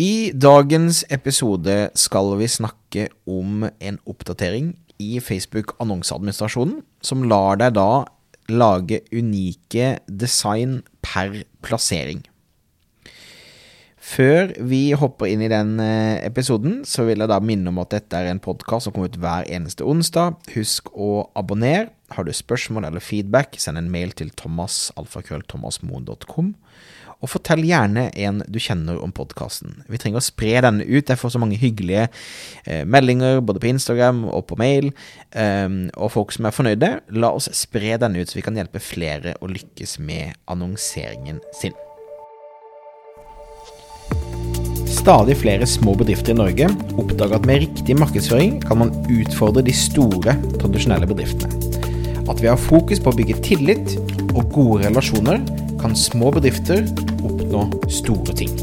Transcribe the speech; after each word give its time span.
I 0.00 0.32
dagens 0.32 1.02
episode 1.12 1.90
skal 2.00 2.30
vi 2.40 2.46
snakke 2.48 3.10
om 3.28 3.66
en 3.68 3.98
oppdatering 4.08 4.70
i 4.96 5.20
Facebook 5.20 5.74
annonseadministrasjonen 5.84 6.78
som 7.04 7.26
lar 7.28 7.58
deg 7.60 7.74
da 7.76 8.06
lage 8.48 9.02
unike 9.12 9.98
design 10.08 10.80
per 11.04 11.42
plassering. 11.60 12.22
Før 14.00 14.54
vi 14.64 14.94
hopper 14.96 15.28
inn 15.28 15.44
i 15.44 15.52
den 15.52 15.76
eh, 15.84 16.24
episoden, 16.24 16.80
så 16.88 17.04
vil 17.04 17.20
jeg 17.20 17.28
da 17.28 17.42
minne 17.44 17.68
om 17.68 17.84
at 17.84 17.92
dette 17.92 18.16
er 18.16 18.32
en 18.32 18.40
podkast 18.42 18.88
som 18.88 18.96
kommer 18.96 19.12
ut 19.12 19.20
hver 19.20 19.44
eneste 19.44 19.84
onsdag. 19.84 20.40
Husk 20.56 20.88
å 20.96 21.28
abonnere. 21.36 21.92
Har 22.16 22.24
du 22.24 22.32
spørsmål 22.36 22.84
eller 22.88 23.02
feedback, 23.04 23.48
send 23.60 23.76
en 23.80 23.92
mail 23.92 24.10
til 24.16 24.30
thomas.alfakrøllthomasmoen.com. 24.38 26.48
Og 27.22 27.30
fortell 27.30 27.62
gjerne 27.62 28.08
en 28.18 28.42
du 28.50 28.58
kjenner 28.58 28.98
om 28.98 29.12
podkasten. 29.14 29.86
Vi 29.86 29.94
trenger 30.02 30.18
å 30.18 30.26
spre 30.26 30.58
denne 30.64 30.82
ut. 30.82 31.06
Jeg 31.06 31.20
får 31.20 31.30
så 31.36 31.38
mange 31.38 31.54
hyggelige 31.60 32.08
eh, 32.66 32.82
meldinger 32.82 33.38
både 33.46 33.62
på 33.62 33.70
Instagram 33.70 34.24
og 34.26 34.42
på 34.50 34.58
mail, 34.60 34.90
Um, 35.32 35.86
og 35.96 36.10
folk 36.12 36.34
som 36.34 36.44
er 36.44 36.52
fornøyde. 36.52 36.88
La 37.16 37.30
oss 37.32 37.48
spre 37.56 37.96
denne 38.00 38.20
ut, 38.20 38.28
så 38.28 38.36
vi 38.36 38.44
kan 38.44 38.58
hjelpe 38.58 38.82
flere 38.84 39.32
å 39.40 39.48
lykkes 39.48 39.96
med 40.04 40.36
annonseringen 40.52 41.40
sin. 41.56 41.72
Stadig 44.92 45.38
flere 45.40 45.66
små 45.66 45.96
bedrifter 45.98 46.34
i 46.34 46.38
Norge 46.38 46.68
oppdager 47.00 47.38
at 47.38 47.48
med 47.48 47.64
riktig 47.64 47.96
markedsføring 47.98 48.58
kan 48.66 48.82
man 48.84 48.94
utfordre 49.08 49.64
de 49.64 49.74
store, 49.74 50.36
tradisjonelle 50.60 51.08
bedriftene. 51.08 51.61
At 52.32 52.40
ved 52.40 52.48
å 52.48 52.54
ha 52.54 52.60
fokus 52.60 53.00
på 53.02 53.12
å 53.12 53.16
bygge 53.18 53.34
tillit 53.44 53.90
og 54.32 54.46
gode 54.54 54.86
relasjoner, 54.86 55.42
kan 55.82 55.92
små 55.98 56.30
bedrifter 56.32 56.86
oppnå 57.20 57.66
store 57.92 58.32
ting. 58.38 58.54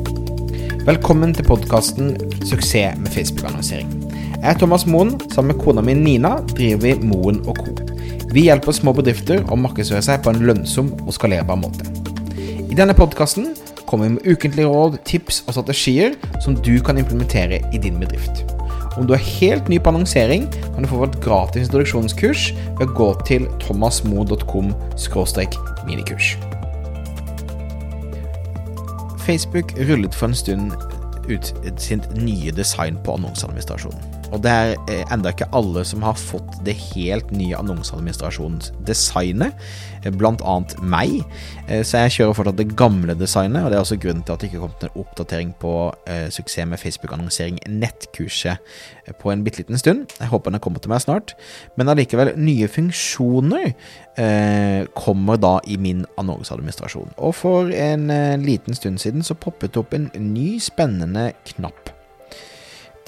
Velkommen 0.87 1.35
til 1.37 1.45
podkasten 1.45 2.15
'Suksess 2.41 2.97
med 2.97 3.13
Facebook-annonsering'. 3.13 3.91
Jeg 4.39 4.55
er 4.55 4.57
Thomas 4.57 4.87
Moen. 4.87 5.19
Sammen 5.29 5.53
med 5.53 5.61
kona 5.61 5.81
mi 5.85 5.93
Nina 5.93 6.39
driver 6.55 6.81
vi 6.81 6.95
Moen 7.05 7.45
og 7.45 7.57
Co. 7.61 7.75
Vi 8.33 8.47
hjelper 8.49 8.73
små 8.73 8.93
bedrifter 8.93 9.45
å 9.45 9.55
markedsføre 9.55 10.01
seg 10.01 10.23
på 10.23 10.33
en 10.33 10.41
lønnsom 10.49 10.93
og 11.05 11.13
skalerbar 11.13 11.61
måte. 11.61 11.85
I 12.71 12.73
denne 12.73 12.97
podkasten 12.97 13.53
kommer 13.85 14.07
vi 14.07 14.13
med 14.13 14.25
ukentlige 14.25 14.65
råd, 14.65 14.97
tips 15.05 15.43
og 15.45 15.53
strategier 15.53 16.15
som 16.41 16.55
du 16.55 16.79
kan 16.79 16.97
implementere 16.97 17.61
i 17.71 17.77
din 17.77 17.99
bedrift. 17.99 18.49
Om 18.99 19.07
du 19.07 19.13
er 19.15 19.21
helt 19.23 19.69
ny 19.71 19.77
på 19.79 19.93
annonsering, 19.93 20.49
kan 20.51 20.83
du 20.83 20.89
få 20.91 21.05
et 21.05 21.15
gratis 21.23 21.69
introduksjonskurs 21.69 22.49
ved 22.81 22.83
å 22.89 22.95
gå 22.97 23.07
til 23.29 23.47
thomasmo.com 23.63 24.73
minikurs. 25.87 26.33
Facebook 29.23 29.71
rullet 29.87 30.15
for 30.15 30.27
en 30.27 30.35
stund 30.35 30.75
ut 31.29 31.53
sitt 31.79 32.11
nye 32.17 32.51
design 32.51 32.99
på 33.05 33.15
annonseadministrasjonen. 33.15 34.18
Og 34.29 34.41
det 34.43 34.51
er 34.51 34.75
eh, 34.89 35.13
enda 35.13 35.31
ikke 35.33 35.49
alle 35.57 35.83
som 35.87 36.03
har 36.05 36.17
fått 36.19 36.59
det 36.65 36.75
helt 36.91 37.31
nye 37.33 37.57
annonseadministrasjonsdesignet, 37.57 39.53
eh, 40.03 40.13
blant 40.13 40.43
annet 40.45 40.75
meg. 40.81 41.23
Eh, 41.67 41.81
så 41.87 42.03
jeg 42.03 42.15
kjører 42.19 42.37
fortsatt 42.37 42.59
det 42.59 42.75
gamle 42.79 43.15
designet, 43.17 43.63
og 43.63 43.71
det 43.71 43.79
er 43.79 43.85
også 43.85 43.99
grunnen 44.01 44.23
til 44.25 44.35
at 44.35 44.43
det 44.43 44.51
ikke 44.51 44.63
kom 44.63 44.75
til 44.79 44.89
en 44.91 45.01
oppdatering 45.03 45.51
på 45.61 45.73
suksess 46.33 46.67
med 46.69 46.81
Facebook-annonsering, 46.81 47.59
nettkurset, 47.69 48.57
på 49.21 49.31
en 49.31 49.43
bitte 49.45 49.63
liten 49.63 49.77
stund. 49.79 50.05
Jeg 50.19 50.29
håper 50.31 50.53
den 50.53 50.61
kommer 50.61 50.81
til 50.83 50.91
meg 50.91 51.01
snart. 51.03 51.33
Men 51.79 51.89
allikevel, 51.91 52.33
nye 52.37 52.67
funksjoner 52.69 53.73
kommer 54.97 55.39
da 55.39 55.53
i 55.69 55.77
min 55.81 56.03
annonseadministrasjon. 56.19 57.13
Og 57.17 57.35
for 57.37 57.71
en 57.73 58.09
liten 58.43 58.77
stund 58.77 58.99
siden 59.01 59.25
så 59.25 59.37
poppet 59.39 59.73
det 59.73 59.81
opp 59.81 59.95
en 59.95 60.09
ny, 60.33 60.59
spennende 60.63 61.31
knapp. 61.53 61.88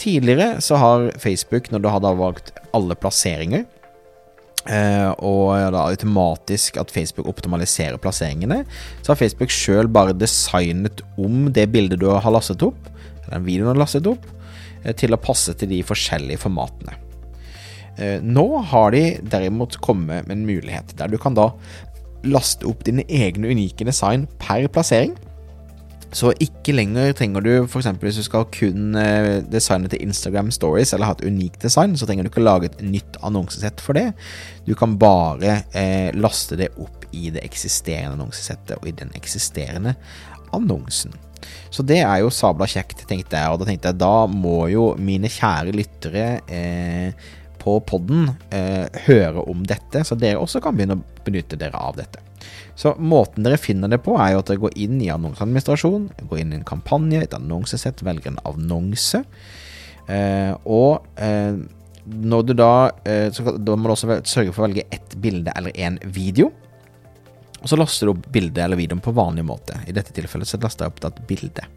Tidligere 0.02 0.62
så 0.66 0.80
har 0.82 1.12
Facebook, 1.22 1.70
når 1.70 1.84
du 1.84 1.92
hadde 1.94 2.16
valgt 2.18 2.52
alle 2.74 2.98
plasseringer, 2.98 3.68
eh, 4.66 5.10
og 5.22 5.52
da 5.76 5.84
automatisk 5.84 6.80
at 6.82 6.94
Facebook 6.94 7.30
optimaliserer 7.30 8.02
plasseringene, 8.02 8.64
så 9.04 9.12
har 9.12 9.20
Facebook 9.20 9.54
sjøl 9.54 9.92
bare 9.92 10.18
designet 10.18 11.04
om 11.22 11.52
det 11.54 11.68
bildet 11.74 12.02
du 12.02 12.10
har 12.10 12.34
lastet 12.34 12.66
opp, 12.66 12.90
eller 13.22 13.38
den 13.38 13.46
videoen 13.46 13.70
du 13.70 13.76
har 13.76 13.84
lastet 13.84 14.10
opp, 14.10 14.26
eh, 14.84 14.96
til 14.98 15.14
å 15.14 15.22
passe 15.22 15.54
til 15.54 15.70
de 15.70 15.84
forskjellige 15.86 16.42
formatene. 16.48 16.98
Eh, 18.02 18.18
nå 18.24 18.48
har 18.72 18.92
de 18.96 19.06
derimot 19.22 19.78
kommet 19.86 20.26
med 20.26 20.38
en 20.38 20.48
mulighet 20.48 20.96
der 20.98 21.12
du 21.12 21.20
kan 21.22 21.36
da 21.38 21.52
laste 22.24 22.66
opp 22.70 22.86
dine 22.88 23.04
egne 23.06 23.52
unike 23.52 23.86
design 23.86 24.28
per 24.42 24.66
plassering. 24.72 25.14
Så 26.12 26.34
ikke 26.44 26.74
lenger 26.76 27.14
trenger 27.16 27.44
du 27.46 27.52
f.eks. 27.64 27.88
hvis 28.02 28.20
du 28.20 28.26
skal 28.26 28.48
kun 28.52 28.98
eh, 29.00 29.40
designe 29.48 29.88
til 29.92 30.02
Instagram 30.04 30.52
Stories 30.52 30.92
eller 30.92 31.08
ha 31.08 31.16
et 31.16 31.24
unikt 31.24 31.64
design, 31.64 31.96
så 31.96 32.08
trenger 32.08 32.28
du 32.28 32.32
ikke 32.32 32.44
lage 32.44 32.68
et 32.68 32.82
nytt 32.84 33.20
annonsesett 33.24 33.80
for 33.84 33.96
det. 33.96 34.10
Du 34.68 34.74
kan 34.76 34.98
bare 35.00 35.62
eh, 35.72 36.12
laste 36.18 36.60
det 36.60 36.74
opp 36.76 37.08
i 37.16 37.30
det 37.32 37.44
eksisterende 37.48 38.18
annonsesettet 38.18 38.76
og 38.80 38.88
i 38.92 38.96
den 39.00 39.12
eksisterende 39.16 39.96
annonsen. 40.56 41.16
Så 41.72 41.84
det 41.88 42.02
er 42.04 42.22
jo 42.22 42.32
sabla 42.34 42.68
kjekt, 42.70 43.06
tenkte 43.10 43.40
jeg. 43.40 43.52
Og 43.52 43.62
da 43.62 43.70
tenkte 43.70 43.94
jeg 43.94 44.02
da 44.02 44.16
må 44.28 44.66
jo 44.72 44.92
mine 45.00 45.32
kjære 45.32 45.76
lyttere 45.76 46.26
eh, 46.52 47.30
på 47.62 47.78
podden 47.88 48.34
eh, 48.52 48.88
høre 49.08 49.46
om 49.48 49.64
dette, 49.68 50.04
så 50.04 50.18
dere 50.20 50.42
også 50.42 50.62
kan 50.64 50.76
begynne 50.76 51.00
å 51.00 51.24
benytte 51.26 51.60
dere 51.62 51.80
av 51.80 51.96
dette. 52.00 52.24
Så 52.78 52.94
måten 52.98 53.46
dere 53.46 53.60
finner 53.62 53.92
det 53.92 54.02
på, 54.06 54.16
er 54.20 54.34
jo 54.34 54.42
at 54.42 54.50
dere 54.50 54.64
går 54.64 54.78
inn 54.80 55.02
i 55.04 55.12
annonseadministrasjon, 55.14 56.08
går 56.30 56.42
inn 56.42 56.56
i 56.56 56.60
en 56.62 56.68
kampanje, 56.68 57.22
et 57.22 57.38
annonsesett, 57.38 58.04
velger 58.06 58.34
en 58.34 58.42
annonse. 58.50 59.22
Eh, 60.08 60.54
og 60.66 61.06
eh, 61.22 61.60
når 62.02 62.48
du 62.48 62.54
da 62.58 62.72
eh, 63.06 63.28
så, 63.32 63.54
Da 63.62 63.76
må 63.78 63.86
du 63.86 63.94
også 63.94 64.18
sørge 64.28 64.52
for 64.52 64.64
å 64.64 64.68
velge 64.68 64.88
ett 64.90 65.14
bilde 65.22 65.54
eller 65.56 65.76
én 65.78 66.00
video. 66.04 66.50
Og 67.62 67.70
så 67.70 67.78
laster 67.78 68.10
du 68.10 68.16
opp 68.16 68.26
bildet 68.34 68.64
eller 68.64 68.80
videoen 68.80 69.04
på 69.04 69.14
vanlig 69.14 69.46
måte. 69.46 69.78
I 69.86 69.94
dette 69.94 70.16
tilfellet 70.16 70.50
så 70.50 70.58
laster 70.62 70.88
jeg 70.88 70.96
opp 70.96 71.04
et 71.06 71.22
bilde. 71.30 71.68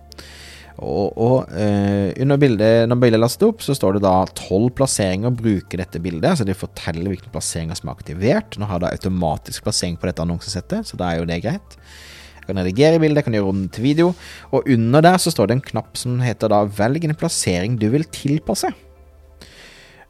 Og, 0.83 1.15
og 1.15 1.53
eh, 1.55 2.11
under 2.25 2.41
bildet, 2.41 2.89
når 2.91 2.99
bildet 2.99 3.19
er 3.19 3.23
lastet 3.23 3.47
opp, 3.47 3.63
så 3.63 3.77
står 3.79 3.97
det 3.97 4.05
da 4.07 4.15
tolv 4.35 4.73
plasseringer 4.75 5.31
å 5.31 5.37
bruke 5.39 5.79
dette 5.79 6.01
bildet. 6.03 6.41
Så 6.41 6.47
de 6.49 6.57
forteller 6.59 7.13
hvilke 7.13 7.31
plasseringer 7.35 7.79
som 7.79 7.91
er 7.91 7.99
aktivert. 7.99 8.59
Nå 8.59 8.67
har 8.71 8.83
det 8.83 8.91
automatisk 8.97 9.67
plassering 9.67 9.99
på 10.01 10.11
dette 10.11 10.25
annonsesettet, 10.25 10.91
så 10.91 10.99
da 10.99 11.13
er 11.13 11.23
jo 11.23 11.29
det 11.31 11.41
greit. 11.45 11.79
Jeg 12.41 12.49
kan 12.51 12.61
redigere 12.61 13.01
bildet, 13.01 13.23
jeg 13.23 13.29
kan 13.29 13.37
gjøre 13.39 13.53
om 13.55 13.61
til 13.73 13.87
video. 13.87 14.11
Og 14.53 14.67
under 14.75 15.05
der 15.07 15.21
så 15.23 15.33
står 15.33 15.49
det 15.49 15.59
en 15.59 15.69
knapp 15.71 15.95
som 15.97 16.19
heter 16.21 16.51
da 16.53 16.65
'velg 16.67 17.07
en 17.07 17.17
plassering 17.17 17.79
du 17.81 17.89
vil 17.95 18.05
tilpasse'. 18.05 18.75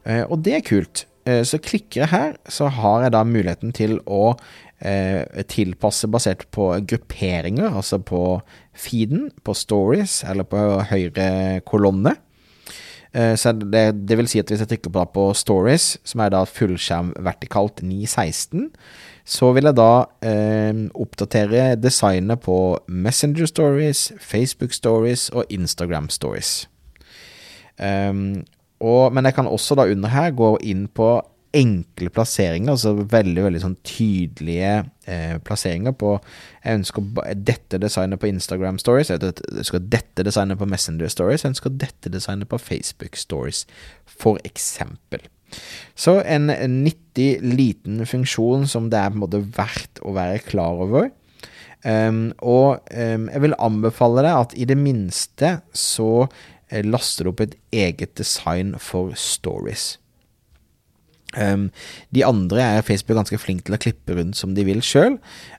Eh, 0.05 0.25
og 0.29 0.41
det 0.43 0.55
er 0.57 0.65
kult. 0.65 1.05
Uh, 1.25 1.41
så 1.47 1.57
klikker 1.57 2.03
jeg 2.03 2.13
her, 2.13 2.37
så 2.49 2.69
har 2.69 3.05
jeg 3.05 3.15
da 3.15 3.23
muligheten 3.25 3.73
til 3.75 3.97
å 4.05 4.35
eh, 4.79 5.43
tilpasse 5.49 6.07
basert 6.11 6.45
på 6.53 6.69
grupperinger, 6.87 7.71
altså 7.71 7.99
på 7.99 8.21
feeden, 8.75 9.29
på 9.43 9.55
stories 9.55 10.23
eller 10.27 10.47
på 10.47 10.61
høyre 10.91 11.61
kolonne. 11.67 12.15
Eh, 13.15 13.35
det, 13.71 13.85
det, 14.07 14.17
vil 14.19 14.29
si 14.29 14.41
at 14.41 14.51
hvis 14.51 14.63
jeg 14.65 14.73
trykker 14.73 14.93
på, 14.93 15.05
på 15.15 15.25
stories, 15.37 15.95
som 16.03 16.23
er 16.23 16.33
da 16.35 16.43
fullskjerm 16.49 17.13
vertikalt 17.23 17.81
916, 17.83 18.69
så 19.25 19.49
vil 19.55 19.65
jeg 19.71 19.79
da 19.79 20.05
eh, 20.21 20.85
oppdatere 20.93 21.73
designet 21.79 22.43
på 22.45 22.77
Messenger 22.87 23.49
Stories, 23.49 24.11
Facebook 24.19 24.75
Stories 24.75 25.29
og 25.33 25.45
Instagram 25.49 26.11
Stories. 26.13 26.67
Um, 27.75 28.45
og, 28.83 29.13
men 29.15 29.27
jeg 29.27 29.37
kan 29.37 29.47
også 29.47 29.77
da 29.79 29.87
under 29.91 30.11
her 30.11 30.35
gå 30.35 30.55
inn 30.67 30.87
på 30.91 31.13
enkle 31.55 32.11
plasseringer, 32.11 32.73
altså 32.73 32.91
veldig 32.99 33.45
veldig 33.45 33.61
sånn 33.63 33.77
tydelige 33.87 34.71
eh, 35.07 35.37
plasseringer 35.45 35.95
på 35.95 36.17
Jeg 36.65 36.81
ønsker 36.81 37.35
dette 37.47 37.79
designet 37.79 38.19
på 38.19 38.27
Instagram 38.27 38.79
Stories, 38.81 39.13
jeg 39.13 39.23
ønsker 39.23 39.85
dette 39.93 40.25
designet 40.27 40.59
på 40.59 40.67
Messenger 40.67 41.11
Stories, 41.13 41.45
jeg 41.45 41.53
ønsker 41.53 41.77
dette 41.79 42.11
designet 42.11 42.51
på 42.51 42.59
Facebook 42.59 43.15
Stories, 43.19 43.63
for 44.03 44.41
eksempel. 44.43 45.23
Så 45.95 46.17
en, 46.25 46.49
nyttig 46.83 47.37
liten 47.43 48.01
funksjon 48.09 48.65
som 48.67 48.89
det 48.91 48.99
er 48.99 49.13
på 49.13 49.19
en 49.19 49.23
måte 49.23 49.45
verdt 49.55 50.01
å 50.03 50.15
være 50.17 50.41
klar 50.43 50.81
over. 50.83 51.13
Um, 51.85 52.31
og 52.41 52.81
um, 52.89 53.27
jeg 53.29 53.43
vil 53.43 53.55
anbefale 53.61 54.23
deg 54.25 54.33
at 54.33 54.55
i 54.57 54.65
det 54.65 54.77
minste 54.79 55.59
så 55.77 56.25
laster 56.85 57.29
opp 57.29 57.43
et 57.43 57.53
eget 57.75 58.15
design 58.17 58.73
for 58.81 59.13
stories. 59.19 59.95
Um, 61.35 61.69
de 62.15 62.23
andre 62.23 62.61
er 62.63 62.85
Facebook 62.85 63.17
ganske 63.17 63.39
flink 63.41 63.65
til 63.67 63.75
å 63.75 63.79
klippe 63.81 64.15
rundt 64.15 64.37
som 64.39 64.53
de 64.55 64.63
vil 64.67 64.81
sjøl, 64.85 65.17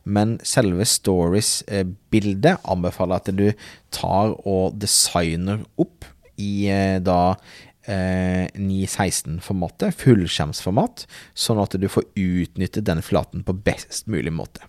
men 0.08 0.37
selve 0.47 0.87
stories-bildet 0.88 2.55
eh, 2.55 2.69
anbefaler 2.73 3.20
at 3.20 3.32
du 3.37 3.50
tar 3.94 4.32
og 4.49 4.79
designer 4.81 5.67
opp 5.81 6.06
i 6.41 6.69
eh, 6.73 6.97
da 7.05 7.37
eh, 7.85 8.47
916-formatet, 8.56 9.97
fullskjermsformat, 10.00 11.05
sånn 11.37 11.61
at 11.61 11.76
du 11.76 11.91
får 11.93 12.09
utnyttet 12.14 12.87
den 12.88 13.05
flaten 13.05 13.44
på 13.44 13.56
best 13.67 14.09
mulig 14.12 14.32
måte. 14.32 14.64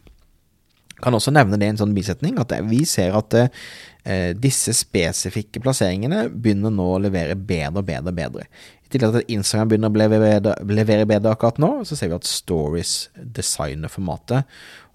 Kan 1.04 1.14
også 1.14 1.34
nevne 1.36 1.60
det 1.60 1.68
i 1.68 1.74
en 1.76 1.82
sånn 1.82 1.94
bisetning, 1.96 2.40
at 2.42 2.56
vi 2.66 2.82
ser 2.90 3.14
at 3.18 3.36
eh, 3.38 4.32
disse 4.38 4.74
spesifikke 4.74 5.62
plasseringene 5.62 6.26
begynner 6.34 6.74
nå 6.74 6.88
å 6.96 7.04
levere 7.04 7.38
bedre 7.38 7.84
og 7.84 7.88
bedre 7.90 8.14
og 8.14 8.18
bedre. 8.18 8.48
I 8.88 8.94
tillegg 8.94 9.14
til 9.14 9.22
at 9.22 9.32
Instagram 9.36 9.72
begynner 9.74 9.92
å 9.92 10.58
levere 10.72 11.06
bedre, 11.10 11.34
akkurat 11.34 11.60
nå, 11.62 11.72
så 11.86 11.98
ser 12.00 12.10
vi 12.10 12.18
at 12.18 12.28
Stories 12.30 12.96
designer 13.20 13.92
formatet 13.92 14.48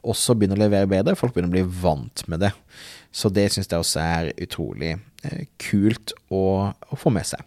også 0.03 0.35
begynner 0.35 0.59
å 0.59 0.65
levere 0.65 0.91
bedre. 0.91 1.17
Folk 1.19 1.35
begynner 1.35 1.53
å 1.53 1.57
bli 1.59 1.83
vant 1.83 2.25
med 2.31 2.43
det. 2.43 2.53
Så 3.13 3.29
det 3.29 3.51
syns 3.53 3.69
jeg 3.69 3.83
også 3.83 4.01
er 4.03 4.31
utrolig 4.41 4.95
eh, 4.97 5.45
kult 5.61 6.15
å, 6.33 6.73
å, 6.73 6.99
få 6.99 7.13
med 7.13 7.29
seg. 7.29 7.45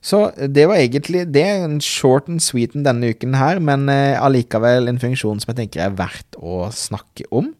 Så 0.00 0.28
det 0.38 0.68
var 0.70 0.78
egentlig 0.78 1.24
Det 1.34 1.42
en 1.42 1.80
short 1.82 2.28
and 2.30 2.40
sweeten 2.42 2.86
denne 2.86 3.10
uken 3.12 3.36
her, 3.36 3.60
men 3.60 3.88
eh, 3.92 4.16
allikevel 4.16 4.88
en 4.88 5.00
funksjon 5.02 5.42
som 5.42 5.52
jeg 5.52 5.60
tenker 5.64 5.84
er 5.84 5.98
verdt 5.98 6.38
å 6.40 6.70
snakke 6.74 7.28
om. 7.28 7.52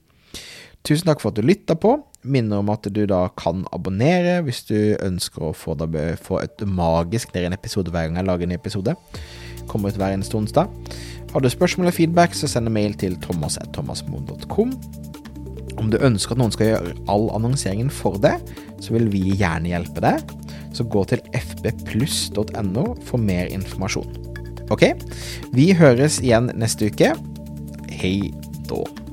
Tusen 0.86 1.08
takk 1.08 1.22
for 1.22 1.32
at 1.32 1.38
du 1.38 1.46
lytta 1.46 1.76
på. 1.78 1.96
Minner 2.28 2.62
om 2.62 2.70
at 2.72 2.86
du 2.90 3.02
da 3.08 3.26
kan 3.38 3.64
abonnere 3.74 4.40
hvis 4.46 4.64
du 4.68 4.78
ønsker 5.04 5.50
å 5.50 5.54
få, 5.56 5.76
da, 5.78 5.86
få 6.18 6.40
automagisk 6.42 7.34
ned 7.34 7.48
en 7.48 7.58
episode 7.58 7.92
hver 7.94 8.08
gang 8.08 8.18
jeg 8.20 8.28
lager 8.28 8.48
en 8.48 8.56
episode. 8.56 8.94
Kommer 9.70 9.92
ut 9.92 10.00
hver 10.00 10.16
eneste 10.16 10.38
onsdag. 10.38 10.70
Har 11.32 11.44
du 11.44 11.50
spørsmål 11.52 11.86
eller 11.86 11.96
feedback, 11.96 12.34
så 12.34 12.48
send 12.48 12.70
en 12.70 12.74
mail 12.74 12.96
til 12.98 13.18
thomas.thomasmoen.com. 13.24 14.72
Om 15.78 15.90
du 15.92 15.98
ønsker 16.02 16.34
at 16.34 16.40
noen 16.40 16.54
skal 16.54 16.72
gjøre 16.72 16.94
all 17.12 17.28
annonseringen 17.36 17.90
for 17.92 18.18
deg, 18.22 18.42
så 18.82 18.96
vil 18.96 19.10
vi 19.12 19.36
gjerne 19.38 19.70
hjelpe 19.70 20.02
deg. 20.02 20.32
Så 20.74 20.86
gå 20.90 21.04
til 21.10 21.22
fbpluss.no 21.36 22.86
for 23.08 23.20
mer 23.22 23.50
informasjon. 23.52 24.08
Ok? 24.74 24.90
Vi 25.54 25.70
høres 25.76 26.20
igjen 26.24 26.50
neste 26.58 26.90
uke. 26.90 27.12
Hei 28.00 28.32
da. 28.68 29.07